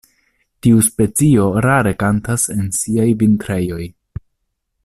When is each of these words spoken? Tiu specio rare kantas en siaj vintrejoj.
Tiu 0.65 0.79
specio 0.87 1.43
rare 1.67 1.93
kantas 2.05 2.49
en 2.57 2.65
siaj 2.81 3.09
vintrejoj. 3.23 3.83